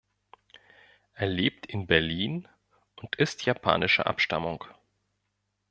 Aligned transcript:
Er 1.13 1.27
lebt 1.27 1.67
in 1.67 1.85
Berlin 1.85 2.47
und 2.95 3.17
ist 3.17 3.45
japanischer 3.45 4.07
Abstammung. 4.07 4.65